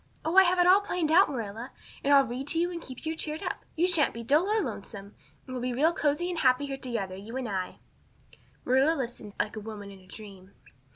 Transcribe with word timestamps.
Oh, 0.25 0.35
I 0.35 0.41
have 0.45 0.57
it 0.57 0.65
all 0.65 0.81
planned 0.81 1.11
out, 1.11 1.29
Marilla. 1.29 1.71
And 2.03 2.11
I'll 2.11 2.25
read 2.25 2.47
to 2.47 2.59
you 2.59 2.71
and 2.71 2.81
keep 2.81 3.05
you 3.05 3.15
cheered 3.15 3.43
up. 3.43 3.65
You 3.75 3.87
sha'n't 3.87 4.15
be 4.15 4.23
dull 4.23 4.47
or 4.49 4.59
lonesome. 4.59 5.13
And 5.45 5.53
we'll 5.53 5.61
be 5.61 5.73
real 5.73 5.93
cozy 5.93 6.27
and 6.31 6.39
happy 6.39 6.65
here 6.65 6.77
together, 6.77 7.15
you 7.15 7.37
and 7.37 7.47
I." 7.47 7.77
Marilla 8.65 8.93
had 8.93 8.97
listened 8.97 9.33
like 9.39 9.55
a 9.55 9.59
woman 9.59 9.91
in 9.91 9.99
a 9.99 10.07
dream. 10.07 10.55